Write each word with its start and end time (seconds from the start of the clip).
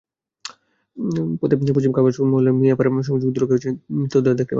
পথে 1.41 1.55
পশ্চিম 1.75 1.91
খাবাসপুর 1.97 2.27
মহল্লার 2.31 2.55
মিয়াপাড়া 2.59 2.89
সংযোগ 3.01 3.29
সড়কে 3.29 3.45
দুজনের 3.49 3.75
নিথর 3.97 4.21
দেহ 4.21 4.33
দেখতে 4.33 4.39
পান। 4.39 4.49